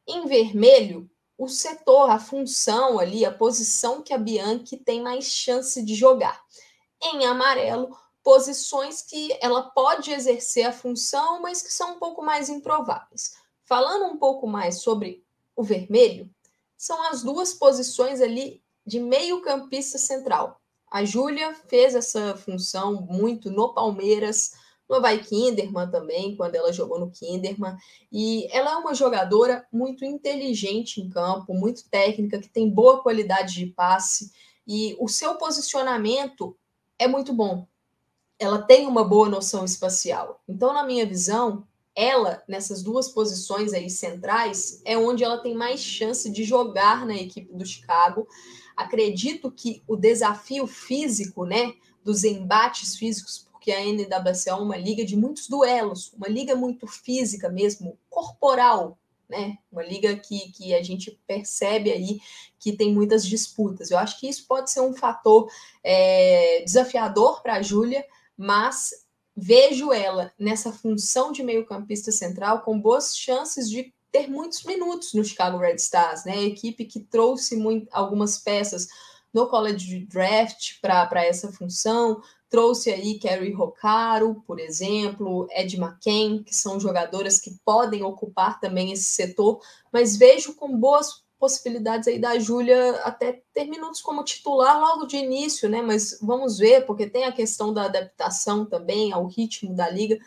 em 0.08 0.26
vermelho 0.26 1.10
o 1.38 1.48
setor, 1.48 2.10
a 2.10 2.20
função 2.20 3.00
ali, 3.00 3.24
a 3.24 3.32
posição 3.32 4.02
que 4.02 4.14
a 4.14 4.18
Bianchi 4.18 4.76
tem 4.78 5.02
mais 5.02 5.26
chance 5.26 5.84
de 5.84 5.96
jogar. 5.96 6.42
Em 7.02 7.26
amarelo, 7.26 7.96
posições 8.22 9.02
que 9.02 9.38
ela 9.42 9.64
pode 9.64 10.12
exercer 10.12 10.66
a 10.66 10.74
função, 10.74 11.42
mas 11.42 11.62
que 11.62 11.72
são 11.72 11.96
um 11.96 12.00
pouco 12.00 12.22
mais 12.22 12.50
improváveis. 12.50 13.36
Falando 13.64 14.06
um 14.06 14.18
pouco 14.18 14.48
mais 14.48 14.82
sobre 14.82 15.24
o 15.56 15.64
vermelho, 15.64 16.30
são 16.80 17.04
as 17.04 17.22
duas 17.22 17.54
posições 17.54 18.22
ali 18.22 18.64
de 18.88 19.02
meio-campista 19.02 19.98
central. 19.98 20.62
A 20.90 21.04
Júlia 21.04 21.54
fez 21.68 21.94
essa 21.94 22.38
função 22.38 23.02
muito 23.02 23.52
no 23.52 23.74
Palmeiras, 23.74 24.54
no 24.88 24.96
Havaí 24.96 25.22
Kinderman 25.22 25.92
também, 25.92 26.38
quando 26.38 26.56
ela 26.56 26.72
jogou 26.72 26.98
no 26.98 27.12
Kinderman. 27.12 27.76
E 28.10 28.48
ela 28.50 28.72
é 28.72 28.76
uma 28.78 28.96
jogadora 28.96 29.68
muito 29.74 30.06
inteligente 30.06 31.02
em 31.02 31.10
campo, 31.10 31.54
muito 31.54 31.88
técnica, 31.90 32.40
que 32.40 32.48
tem 32.48 32.70
boa 32.70 33.04
qualidade 33.04 33.56
de 33.56 33.66
passe. 33.68 34.32
E 34.66 34.96
o 35.02 35.10
seu 35.10 35.36
posicionamento 35.36 36.58
é 36.98 37.10
muito 37.10 37.34
bom. 37.34 37.68
Ela 38.40 38.62
tem 38.62 38.88
uma 38.88 39.04
boa 39.04 39.28
noção 39.28 39.66
espacial. 39.66 40.42
Então, 40.48 40.74
na 40.74 40.86
minha 40.86 41.06
visão, 41.06 41.68
ela, 42.00 42.42
nessas 42.48 42.82
duas 42.82 43.10
posições 43.10 43.74
aí 43.74 43.90
centrais, 43.90 44.82
é 44.86 44.98
onde 44.98 45.22
ela 45.22 45.40
tem 45.40 45.54
mais 45.54 45.82
chance 45.82 46.32
de 46.32 46.46
jogar 46.46 47.06
na 47.06 47.14
equipe 47.14 47.54
do 47.54 47.66
Chicago. 47.66 48.26
Acredito 48.74 49.52
que 49.52 49.84
o 49.86 49.98
desafio 49.98 50.66
físico, 50.66 51.44
né, 51.44 51.74
dos 52.02 52.24
embates 52.24 52.96
físicos, 52.96 53.46
porque 53.52 53.74
a 53.74 53.82
NWC 53.82 54.50
é 54.50 54.54
uma 54.54 54.78
liga 54.78 55.04
de 55.04 55.18
muitos 55.18 55.50
duelos, 55.50 56.14
uma 56.14 56.30
liga 56.30 56.56
muito 56.56 56.88
física 56.88 57.50
mesmo, 57.50 57.98
corporal, 58.10 58.98
né? 59.28 59.58
Uma 59.70 59.84
liga 59.84 60.16
que, 60.16 60.54
que 60.54 60.74
a 60.74 60.82
gente 60.82 61.20
percebe 61.28 61.92
aí 61.92 62.22
que 62.58 62.72
tem 62.72 62.94
muitas 62.94 63.28
disputas. 63.28 63.92
Eu 63.92 63.98
acho 63.98 64.18
que 64.18 64.30
isso 64.30 64.48
pode 64.48 64.72
ser 64.72 64.80
um 64.80 64.96
fator 64.96 65.52
é, 65.84 66.64
desafiador 66.64 67.42
para 67.44 67.56
a 67.56 67.62
Júlia, 67.62 68.06
mas 68.38 69.06
vejo 69.40 69.94
ela 69.94 70.32
nessa 70.38 70.72
função 70.72 71.32
de 71.32 71.42
meio-campista 71.42 72.12
central 72.12 72.62
com 72.62 72.80
boas 72.80 73.16
chances 73.16 73.70
de 73.70 73.94
ter 74.12 74.28
muitos 74.28 74.64
minutos 74.64 75.14
no 75.14 75.24
Chicago 75.24 75.58
Red 75.58 75.76
Stars, 75.76 76.26
né? 76.26 76.44
Equipe 76.44 76.86
que 76.86 77.00
trouxe 77.00 77.56
muito, 77.56 77.88
algumas 77.92 78.40
peças 78.40 78.88
no 79.34 79.48
college 79.48 80.06
draft 80.08 80.80
para 80.82 81.24
essa 81.24 81.52
função, 81.52 82.22
trouxe 82.50 82.92
aí 82.92 83.20
Kerry 83.20 83.54
Rocaro, 83.54 84.44
por 84.48 84.60
exemplo, 84.60 85.48
Ed 85.52 85.78
McCain, 85.78 86.44
que 86.44 86.56
são 86.56 86.80
jogadoras 86.80 87.40
que 87.40 87.56
podem 87.64 88.04
ocupar 88.04 88.60
também 88.60 88.92
esse 88.92 89.04
setor, 89.04 89.62
mas 89.94 90.18
vejo 90.18 90.56
com 90.56 90.78
boas 90.78 91.24
possibilidades 91.40 92.08
aí 92.08 92.20
da 92.20 92.38
Júlia 92.38 92.92
até 93.04 93.42
ter 93.54 93.66
minutos 93.66 94.02
como 94.02 94.24
titular 94.24 94.80
logo 94.80 95.06
de 95.06 95.18
início, 95.18 95.70
né? 95.70 95.82
Mas 95.82 96.20
vamos 96.22 96.58
ver, 96.58 96.86
porque 96.86 97.10
tem 97.10 97.24
a 97.24 97.32
questão 97.32 97.74
da 97.74 97.86
adaptação 97.86 98.66
também 98.66 99.14
ao 99.14 99.26
ritmo 99.26 99.74
da 99.74 99.90
liga. 99.90 100.20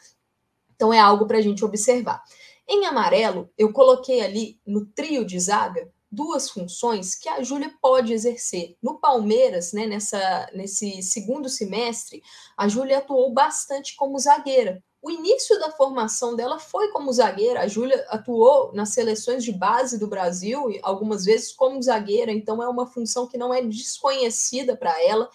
Então 0.75 0.93
é 0.93 0.99
algo 0.99 1.27
para 1.27 1.39
a 1.39 1.43
gente 1.43 1.65
observar. 1.65 2.23
Em 2.67 2.87
amarelo, 2.87 3.51
eu 3.59 3.73
coloquei 3.73 4.23
ali 4.23 4.59
no 4.67 4.87
trio 4.87 5.25
de 5.25 5.39
zaga 5.39 5.93
duas 6.13 6.51
funções 6.51 7.15
que 7.15 7.29
a 7.29 7.43
Júlia 7.43 7.75
pode 7.81 8.13
exercer. 8.13 8.77
No 8.83 8.99
Palmeiras, 8.99 9.73
né, 9.73 9.87
nessa, 9.87 10.51
nesse 10.53 11.03
segundo 11.03 11.49
semestre, 11.49 12.23
a 12.57 12.69
Júlia 12.69 12.99
atuou 12.99 13.33
bastante 13.33 13.97
como 13.97 14.19
zagueira. 14.19 14.83
O 15.03 15.11
início 15.11 15.59
da 15.59 15.73
formação 15.73 16.37
dela 16.37 16.61
foi 16.61 16.93
como 16.93 17.13
zagueira. 17.13 17.63
A 17.63 17.67
Júlia 17.67 18.07
atuou 18.09 18.73
nas 18.73 18.91
seleções 18.91 19.43
de 19.43 19.51
base 19.51 19.99
do 19.99 20.07
Brasil, 20.07 20.79
algumas 20.81 21.25
vezes 21.25 21.53
como 21.53 21.83
zagueira, 21.83 22.31
então 22.31 22.63
é 22.63 22.69
uma 22.69 22.87
função 22.87 23.27
que 23.27 23.37
não 23.37 23.53
é 23.53 23.61
desconhecida 23.61 24.77
para 24.77 25.03
ela. 25.03 25.29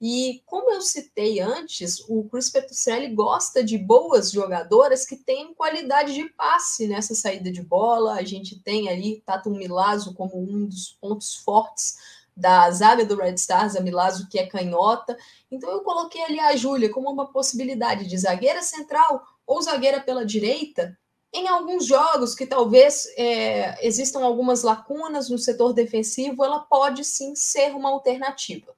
E 0.00 0.42
como 0.44 0.72
eu 0.72 0.80
citei 0.80 1.38
antes, 1.38 2.00
o 2.08 2.24
Chris 2.24 2.50
Petruccelli 2.50 3.14
gosta 3.14 3.62
de 3.62 3.78
boas 3.78 4.32
jogadoras 4.32 5.06
que 5.06 5.14
têm 5.14 5.54
qualidade 5.54 6.12
de 6.12 6.24
passe 6.30 6.88
nessa 6.88 7.14
saída 7.14 7.52
de 7.52 7.62
bola. 7.62 8.14
A 8.14 8.24
gente 8.24 8.58
tem 8.58 8.88
ali 8.88 9.22
Tatum 9.24 9.56
Milazzo 9.56 10.14
como 10.14 10.36
um 10.36 10.66
dos 10.66 10.98
pontos 11.00 11.36
fortes 11.36 12.21
da 12.36 12.70
zaga 12.70 13.04
do 13.04 13.16
Red 13.16 13.34
Stars, 13.34 13.76
a 13.76 13.80
Milazzo, 13.80 14.28
que 14.28 14.38
é 14.38 14.46
canhota. 14.46 15.16
Então 15.50 15.70
eu 15.70 15.80
coloquei 15.80 16.22
ali 16.22 16.40
a 16.40 16.56
Júlia 16.56 16.90
como 16.90 17.10
uma 17.10 17.30
possibilidade 17.30 18.06
de 18.06 18.18
zagueira 18.18 18.62
central 18.62 19.22
ou 19.46 19.60
zagueira 19.60 20.00
pela 20.00 20.24
direita. 20.24 20.96
Em 21.32 21.48
alguns 21.48 21.86
jogos 21.86 22.34
que 22.34 22.46
talvez 22.46 23.06
é, 23.16 23.86
existam 23.86 24.20
algumas 24.22 24.62
lacunas 24.62 25.30
no 25.30 25.38
setor 25.38 25.72
defensivo, 25.72 26.44
ela 26.44 26.60
pode 26.60 27.04
sim 27.04 27.34
ser 27.34 27.74
uma 27.74 27.90
alternativa. 27.90 28.74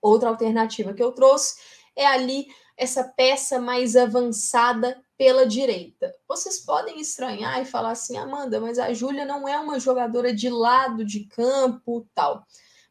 Outra 0.00 0.28
alternativa 0.28 0.94
que 0.94 1.02
eu 1.02 1.12
trouxe 1.12 1.56
é 1.94 2.06
ali 2.06 2.46
essa 2.76 3.04
peça 3.04 3.58
mais 3.58 3.96
avançada 3.96 5.02
pela 5.16 5.46
direita. 5.46 6.14
Vocês 6.28 6.60
podem 6.60 7.00
estranhar 7.00 7.60
e 7.60 7.64
falar 7.64 7.92
assim, 7.92 8.16
Amanda, 8.16 8.60
mas 8.60 8.78
a 8.78 8.92
Júlia 8.92 9.24
não 9.24 9.48
é 9.48 9.58
uma 9.58 9.80
jogadora 9.80 10.34
de 10.34 10.48
lado 10.48 11.04
de 11.04 11.24
campo, 11.24 12.06
tal. 12.14 12.44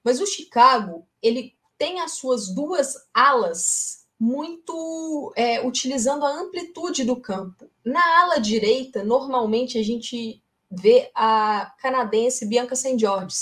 Mas 0.03 0.19
o 0.19 0.25
Chicago, 0.25 1.07
ele 1.21 1.55
tem 1.77 1.99
as 1.99 2.13
suas 2.13 2.53
duas 2.53 2.95
alas 3.13 4.05
muito 4.19 5.33
é, 5.35 5.65
utilizando 5.65 6.25
a 6.25 6.31
amplitude 6.31 7.03
do 7.03 7.15
campo. 7.15 7.69
Na 7.83 8.21
ala 8.21 8.39
direita, 8.39 9.03
normalmente 9.03 9.77
a 9.77 9.83
gente 9.83 10.41
vê 10.71 11.11
a 11.13 11.73
canadense 11.79 12.45
Bianca 12.45 12.75
St. 12.75 12.97
George. 12.97 13.35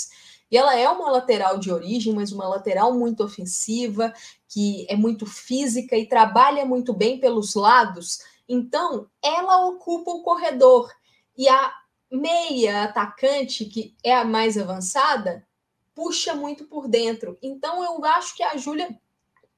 E 0.50 0.56
ela 0.56 0.76
é 0.76 0.88
uma 0.88 1.10
lateral 1.10 1.58
de 1.58 1.72
origem, 1.72 2.14
mas 2.14 2.32
uma 2.32 2.46
lateral 2.46 2.94
muito 2.94 3.24
ofensiva, 3.24 4.12
que 4.48 4.86
é 4.88 4.94
muito 4.94 5.26
física 5.26 5.96
e 5.96 6.06
trabalha 6.06 6.64
muito 6.64 6.92
bem 6.92 7.18
pelos 7.18 7.54
lados. 7.54 8.18
Então, 8.48 9.08
ela 9.22 9.66
ocupa 9.66 10.10
o 10.10 10.22
corredor. 10.22 10.90
E 11.36 11.48
a 11.48 11.74
meia 12.10 12.84
atacante, 12.84 13.64
que 13.64 13.96
é 14.04 14.14
a 14.14 14.24
mais 14.24 14.56
avançada, 14.56 15.46
puxa 15.94 16.34
muito 16.34 16.64
por 16.66 16.88
dentro. 16.88 17.38
Então, 17.42 17.82
eu 17.82 18.04
acho 18.04 18.36
que 18.36 18.42
a 18.42 18.56
Júlia 18.56 18.88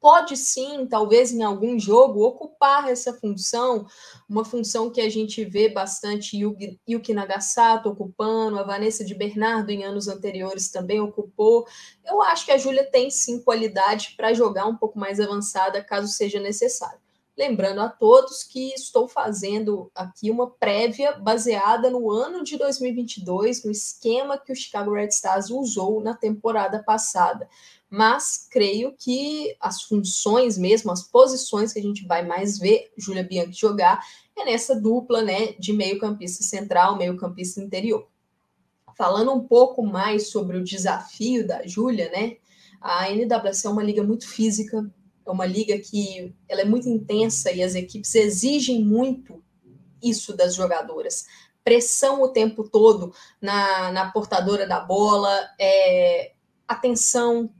pode 0.00 0.37
sim, 0.37 0.87
talvez 0.87 1.33
em 1.33 1.43
algum 1.43 1.78
jogo, 1.78 2.23
ocupar 2.23 2.88
essa 2.88 3.12
função, 3.14 3.87
uma 4.28 4.45
função 4.45 4.90
que 4.90 5.00
a 5.00 5.09
gente 5.09 5.45
vê 5.45 5.69
bastante 5.69 6.38
Yuki, 6.38 7.12
Nagasato 7.12 7.88
ocupando, 7.88 8.59
a 8.59 8.62
Vanessa 8.62 9.05
de 9.05 9.14
Bernardo 9.14 9.71
em 9.71 9.85
anos 9.85 10.07
anteriores 10.07 10.71
também 10.71 11.00
ocupou. 11.00 11.66
Eu 12.05 12.23
acho 12.23 12.45
que 12.45 12.52
a 12.52 12.59
Júlia 12.59 12.88
tem 12.88 13.11
sim 13.11 13.43
qualidade 13.43 14.14
para 14.16 14.33
jogar 14.35 14.66
um 14.66 14.76
pouco 14.76 14.99
mais 14.99 15.19
avançada, 15.19 15.83
caso 15.83 16.09
seja 16.09 16.38
necessário. 16.38 17.05
Lembrando 17.37 17.83
a 17.83 17.88
todos 17.90 18.43
que 18.43 18.73
estou 18.73 19.07
fazendo 19.07 19.90
aqui 19.95 20.31
uma 20.31 20.49
prévia 20.49 21.12
baseada 21.12 21.90
no 21.90 22.11
ano 22.11 22.43
de 22.43 22.57
2022, 22.57 23.62
no 23.62 23.71
esquema 23.71 24.38
que 24.38 24.50
o 24.50 24.57
Chicago 24.57 24.95
Red 24.95 25.09
Stars 25.09 25.50
usou 25.50 26.00
na 26.00 26.14
temporada 26.14 26.83
passada. 26.83 27.47
Mas 27.90 28.49
creio 28.50 28.97
que 28.99 29.55
as 29.61 29.83
funções 29.83 30.57
mesmo, 30.57 30.90
as 30.90 31.02
posições 31.02 31.75
que 31.75 31.78
a 31.78 31.83
gente 31.83 32.07
vai 32.07 32.25
mais 32.25 32.59
ver 32.59 32.90
Júlia 32.97 33.23
Bianchi 33.23 33.61
jogar 33.61 34.02
é 34.35 34.47
nessa 34.47 34.75
dupla 34.75 35.21
né, 35.21 35.52
de 35.59 35.75
meio-campista 35.75 36.43
central, 36.43 36.97
meio-campista 36.97 37.61
interior. 37.61 38.09
Falando 38.97 39.33
um 39.35 39.47
pouco 39.47 39.83
mais 39.83 40.31
sobre 40.31 40.57
o 40.57 40.64
desafio 40.64 41.47
da 41.47 41.66
Júlia, 41.66 42.11
né? 42.11 42.38
A 42.81 43.11
NWC 43.11 43.66
é 43.66 43.71
uma 43.71 43.83
liga 43.83 44.02
muito 44.02 44.26
física, 44.26 44.90
é 45.26 45.33
uma 45.33 45.47
liga 45.47 45.78
que 45.78 46.35
ela 46.49 46.61
é 46.61 46.64
muito 46.64 46.88
intensa 46.88 47.50
e 47.50 47.62
as 47.62 47.75
equipes 47.75 48.14
exigem 48.14 48.85
muito 48.85 49.42
isso 50.02 50.37
das 50.37 50.54
jogadoras. 50.54 51.26
Pressão 51.64 52.23
o 52.23 52.28
tempo 52.28 52.68
todo 52.68 53.12
na, 53.40 53.90
na 53.90 54.11
portadora 54.11 54.66
da 54.66 54.78
bola, 54.78 55.49
é, 55.59 56.33
atenção, 56.68 57.50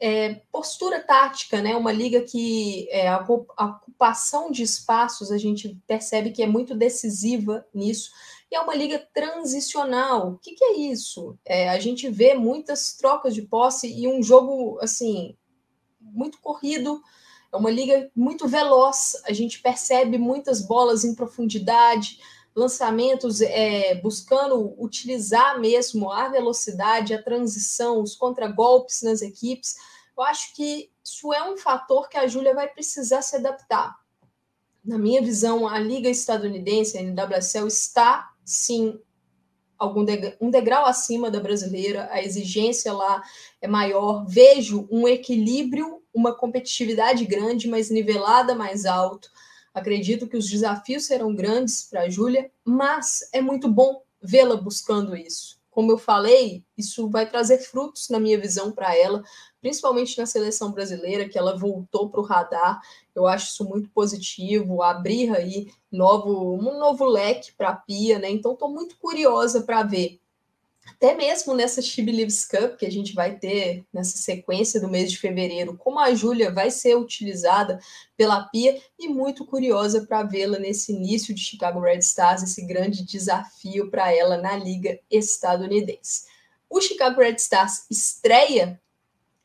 é, 0.00 0.42
postura 0.50 1.00
tática, 1.00 1.60
né? 1.60 1.76
Uma 1.76 1.92
liga 1.92 2.20
que 2.22 2.88
é, 2.90 3.08
a, 3.08 3.24
a 3.56 3.66
ocupação 3.66 4.50
de 4.50 4.62
espaços 4.62 5.30
a 5.30 5.38
gente 5.38 5.80
percebe 5.86 6.30
que 6.30 6.42
é 6.42 6.46
muito 6.46 6.74
decisiva 6.74 7.64
nisso. 7.72 8.10
E 8.50 8.56
é 8.56 8.60
uma 8.60 8.74
liga 8.74 8.98
transicional. 9.12 10.32
O 10.32 10.38
que, 10.38 10.54
que 10.54 10.64
é 10.64 10.76
isso? 10.78 11.38
É, 11.44 11.68
a 11.68 11.78
gente 11.78 12.08
vê 12.08 12.34
muitas 12.34 12.96
trocas 12.96 13.34
de 13.34 13.42
posse 13.42 13.92
e 13.92 14.08
um 14.08 14.22
jogo 14.22 14.78
assim 14.80 15.36
muito 16.12 16.38
corrido, 16.40 17.02
é 17.52 17.56
uma 17.56 17.70
liga 17.70 18.10
muito 18.14 18.46
veloz, 18.46 19.22
a 19.24 19.32
gente 19.32 19.60
percebe 19.60 20.18
muitas 20.18 20.60
bolas 20.60 21.04
em 21.04 21.14
profundidade, 21.14 22.18
lançamentos 22.54 23.40
é, 23.40 23.94
buscando 23.96 24.74
utilizar 24.82 25.58
mesmo 25.60 26.10
a 26.10 26.28
velocidade, 26.28 27.14
a 27.14 27.22
transição, 27.22 28.02
os 28.02 28.14
contragolpes 28.14 29.02
nas 29.02 29.22
equipes. 29.22 29.76
Eu 30.16 30.24
acho 30.24 30.54
que 30.54 30.90
isso 31.02 31.32
é 31.32 31.48
um 31.48 31.56
fator 31.56 32.08
que 32.08 32.18
a 32.18 32.26
Júlia 32.26 32.54
vai 32.54 32.68
precisar 32.68 33.22
se 33.22 33.36
adaptar. 33.36 33.96
Na 34.84 34.98
minha 34.98 35.22
visão, 35.22 35.68
a 35.68 35.78
liga 35.78 36.08
estadunidense, 36.08 36.98
a 36.98 37.02
NWSL, 37.02 37.66
está 37.66 38.30
sim 38.44 39.00
algum 39.78 40.04
um 40.40 40.50
degrau 40.50 40.86
acima 40.86 41.30
da 41.30 41.38
brasileira, 41.38 42.08
a 42.10 42.20
exigência 42.20 42.92
lá 42.92 43.22
é 43.60 43.68
maior. 43.68 44.24
Vejo 44.26 44.88
um 44.90 45.06
equilíbrio, 45.06 46.02
uma 46.12 46.34
competitividade 46.34 47.24
grande, 47.24 47.68
mas 47.68 47.90
nivelada 47.90 48.54
mais 48.54 48.84
alto. 48.84 49.30
Acredito 49.72 50.26
que 50.26 50.36
os 50.36 50.48
desafios 50.48 51.06
serão 51.06 51.34
grandes 51.34 51.84
para 51.88 52.02
a 52.02 52.08
Júlia, 52.08 52.50
mas 52.64 53.28
é 53.32 53.40
muito 53.40 53.68
bom 53.68 54.02
vê-la 54.20 54.56
buscando 54.56 55.16
isso. 55.16 55.58
Como 55.70 55.92
eu 55.92 55.98
falei, 55.98 56.64
isso 56.76 57.08
vai 57.08 57.28
trazer 57.28 57.58
frutos, 57.58 58.08
na 58.08 58.18
minha 58.18 58.40
visão, 58.40 58.72
para 58.72 58.96
ela, 58.96 59.22
principalmente 59.60 60.18
na 60.18 60.26
seleção 60.26 60.72
brasileira, 60.72 61.28
que 61.28 61.38
ela 61.38 61.56
voltou 61.56 62.10
para 62.10 62.20
o 62.20 62.24
radar. 62.24 62.80
Eu 63.14 63.28
acho 63.28 63.52
isso 63.52 63.64
muito 63.64 63.88
positivo, 63.90 64.82
abrir 64.82 65.30
aí 65.36 65.70
novo, 65.92 66.56
um 66.56 66.76
novo 66.78 67.04
leque 67.04 67.52
para 67.52 67.68
a 67.68 67.76
Pia, 67.76 68.18
né? 68.18 68.28
Então, 68.28 68.54
estou 68.54 68.68
muito 68.68 68.96
curiosa 68.98 69.62
para 69.62 69.84
ver. 69.84 70.20
Até 70.94 71.14
mesmo 71.14 71.54
nessa 71.54 71.80
She 71.80 72.02
Believes 72.02 72.44
Cup, 72.44 72.76
que 72.76 72.86
a 72.86 72.90
gente 72.90 73.14
vai 73.14 73.36
ter 73.36 73.84
nessa 73.92 74.18
sequência 74.18 74.80
do 74.80 74.88
mês 74.88 75.10
de 75.10 75.18
fevereiro, 75.18 75.76
como 75.76 75.98
a 75.98 76.14
Júlia 76.14 76.50
vai 76.50 76.70
ser 76.70 76.96
utilizada 76.96 77.78
pela 78.16 78.44
Pia, 78.48 78.80
e 78.98 79.08
muito 79.08 79.44
curiosa 79.44 80.06
para 80.06 80.22
vê-la 80.22 80.58
nesse 80.58 80.92
início 80.92 81.34
de 81.34 81.40
Chicago 81.40 81.80
Red 81.80 81.98
Stars, 81.98 82.42
esse 82.42 82.66
grande 82.66 83.04
desafio 83.04 83.90
para 83.90 84.12
ela 84.12 84.36
na 84.36 84.56
Liga 84.56 84.98
Estadunidense. 85.10 86.26
O 86.68 86.80
Chicago 86.80 87.20
Red 87.20 87.36
Stars 87.36 87.86
estreia 87.90 88.80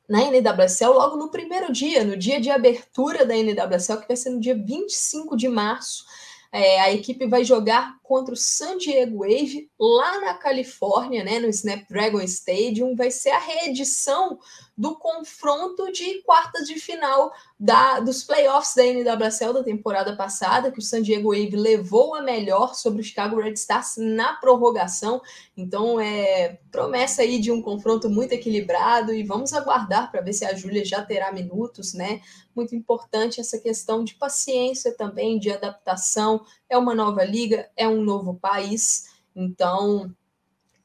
na 0.08 0.22
NWSL 0.24 0.94
logo 0.94 1.16
no 1.16 1.30
primeiro 1.30 1.72
dia, 1.72 2.04
no 2.04 2.18
dia 2.18 2.40
de 2.40 2.50
abertura 2.50 3.26
da 3.26 3.36
NWSL, 3.36 4.02
que 4.02 4.08
vai 4.08 4.18
ser 4.18 4.32
no 4.32 4.40
dia 4.40 4.56
25 4.56 5.38
de 5.38 5.48
março. 5.48 6.06
É, 6.52 6.82
a 6.82 6.92
equipe 6.92 7.26
vai 7.26 7.44
jogar 7.44 7.98
contra 8.14 8.36
o 8.36 8.38
San 8.38 8.78
Diego 8.78 9.22
Wave 9.22 9.72
lá 9.80 10.22
na 10.22 10.36
Califórnia, 10.36 11.24
né, 11.24 11.40
no 11.40 11.48
Snapdragon 11.48 12.22
Stadium. 12.22 12.96
Vai 12.96 13.10
ser 13.10 13.32
a 13.32 13.40
reedição 13.40 14.38
do 14.78 14.96
confronto 14.96 15.92
de 15.92 16.22
quartas 16.22 16.68
de 16.68 16.80
final 16.80 17.32
da, 17.60 18.00
dos 18.00 18.24
playoffs 18.24 18.76
da 18.76 18.84
NWSL 18.84 19.54
da 19.54 19.64
temporada 19.64 20.16
passada, 20.16 20.72
que 20.72 20.78
o 20.78 20.82
San 20.82 21.02
Diego 21.02 21.30
Wave 21.30 21.56
levou 21.56 22.14
a 22.14 22.22
melhor 22.22 22.76
sobre 22.76 23.02
o 23.02 23.04
Chicago 23.04 23.40
Red 23.40 23.54
Stars 23.54 23.96
na 23.98 24.34
prorrogação. 24.34 25.20
Então, 25.58 26.00
é 26.00 26.60
promessa 26.72 27.24
aí 27.24 27.40
de 27.40 27.52
um 27.52 27.62
confronto 27.62 28.10
muito 28.10 28.34
equilibrado 28.34 29.14
e 29.14 29.24
vamos 29.24 29.54
aguardar 29.54 30.12
para 30.12 30.22
ver 30.22 30.34
se 30.34 30.46
a 30.46 30.56
Júlia 30.56 30.84
já 30.84 31.04
terá 31.04 31.32
minutos, 31.32 31.94
né? 31.94 32.22
Muito 32.56 32.76
importante 32.76 33.40
essa 33.40 33.60
questão 33.60 34.04
de 34.04 34.16
paciência 34.16 34.96
também, 34.96 35.40
de 35.40 35.52
adaptação. 35.52 36.44
É 36.74 36.78
uma 36.78 36.96
nova 36.96 37.24
liga, 37.24 37.70
é 37.78 37.88
um 37.88 38.02
novo 38.02 38.34
país. 38.34 39.08
Então, 39.36 40.12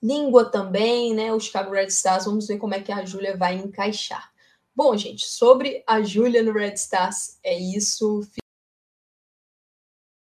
língua 0.03 0.45
também, 0.45 1.15
né? 1.15 1.33
O 1.33 1.41
Chicago 1.41 1.73
Red 1.73 1.87
Stars, 1.87 2.27
vamos 2.27 2.47
ver 2.47 2.59
como 2.59 2.75
é 2.75 2.83
que 2.83 2.93
a 2.93 3.07
Júlia 3.07 3.39
vai 3.39 3.55
encaixar. 3.55 4.31
Bom, 4.77 4.95
gente, 4.99 5.27
sobre 5.27 5.83
a 5.87 6.03
Júlia 6.03 6.43
no 6.43 6.53
Red 6.53 6.75
Stars, 6.75 7.39
é 7.43 7.59
isso. 7.59 8.21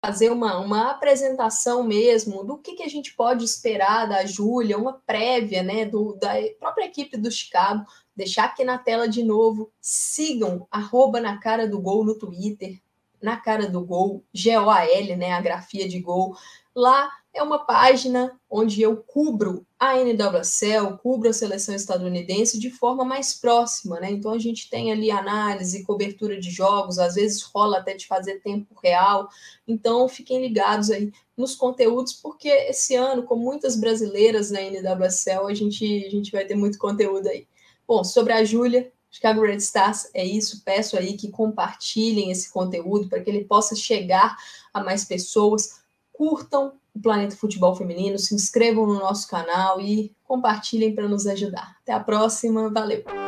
Fazer 0.05 0.31
uma, 0.31 0.59
uma 0.59 0.91
apresentação 0.91 1.83
mesmo 1.83 2.45
do 2.45 2.59
que, 2.59 2.75
que 2.75 2.83
a 2.83 2.89
gente 2.89 3.15
pode 3.15 3.43
esperar 3.43 4.07
da 4.07 4.27
Júlia, 4.27 4.77
uma 4.77 4.93
prévia 5.07 5.63
né, 5.63 5.87
do, 5.87 6.13
da 6.17 6.35
própria 6.61 6.85
equipe 6.85 7.17
do 7.17 7.31
Chicago. 7.31 7.83
Deixar 8.15 8.45
aqui 8.45 8.63
na 8.63 8.77
tela 8.77 9.09
de 9.09 9.23
novo. 9.23 9.73
Sigam 9.81 10.69
arroba 10.71 11.19
na 11.19 11.41
cara 11.41 11.67
do 11.67 11.81
gol 11.81 12.05
no 12.05 12.19
Twitter, 12.19 12.79
na 13.23 13.37
cara 13.37 13.69
do 13.69 13.85
gol, 13.85 14.25
G-O-A-L, 14.33 15.17
né? 15.17 15.33
A 15.33 15.41
grafia 15.41 15.89
de 15.89 16.01
gol. 16.01 16.37
Lá 16.75 17.11
é 17.37 17.43
uma 17.43 17.65
página 17.65 18.39
onde 18.51 18.81
eu 18.81 18.97
cubro 18.97 19.67
a 19.79 19.95
NWSL, 19.99 20.97
cubro 21.03 21.29
a 21.29 21.33
seleção 21.33 21.75
estadunidense 21.75 22.59
de 22.59 22.71
forma 22.71 23.05
mais 23.05 23.35
próxima, 23.35 24.01
né? 24.01 24.11
Então 24.11 24.33
a 24.33 24.39
gente 24.39 24.71
tem 24.71 24.91
ali 24.91 25.11
análise, 25.11 25.85
cobertura 25.85 26.39
de 26.41 26.51
jogos, 26.51 26.99
às 26.99 27.15
vezes 27.15 27.43
rola 27.43 27.79
até 27.79 27.95
de 27.95 28.07
fazer 28.07 28.41
tempo 28.41 28.75
real. 28.83 29.29
Então 29.69 30.09
fiquem 30.09 30.41
ligados 30.41 30.91
aí 30.91 31.13
nos 31.37 31.55
conteúdos, 31.55 32.15
porque 32.15 32.49
esse 32.49 32.95
ano, 32.95 33.23
com 33.25 33.37
muitas 33.37 33.77
brasileiras 33.77 34.51
na 34.51 34.61
NWSL, 34.63 35.47
a 35.47 35.55
gente, 35.55 36.07
a 36.07 36.11
gente 36.11 36.33
vai 36.33 36.47
ter 36.47 36.55
muito 36.55 36.79
conteúdo 36.79 37.29
aí. 37.29 37.47
Bom, 37.87 38.03
sobre 38.03 38.33
a 38.33 38.43
Júlia, 38.45 38.91
Chicago 39.17 39.41
Red 39.41 39.57
Stars 39.57 40.11
é 40.13 40.23
isso. 40.23 40.63
Peço 40.63 40.97
aí 40.97 41.17
que 41.17 41.31
compartilhem 41.31 42.31
esse 42.31 42.53
conteúdo 42.53 43.09
para 43.09 43.21
que 43.21 43.31
ele 43.31 43.45
possa 43.45 43.75
chegar 43.75 44.37
a 44.75 44.85
mais 44.85 45.07
pessoas. 45.07 45.81
Curtam 46.13 46.75
o 46.95 47.01
Planeta 47.01 47.35
Futebol 47.35 47.75
Feminino, 47.75 48.19
se 48.19 48.35
inscrevam 48.35 48.87
no 48.87 48.99
nosso 48.99 49.27
canal 49.29 49.81
e 49.81 50.15
compartilhem 50.25 50.95
para 50.95 51.09
nos 51.09 51.27
ajudar. 51.27 51.77
Até 51.83 51.93
a 51.93 52.01
próxima, 52.01 52.69
valeu! 52.71 53.26